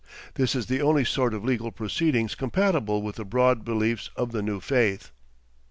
[0.33, 4.41] This is the only sort of legal proceedings compatible with the broad beliefs of the
[4.41, 5.11] new faith.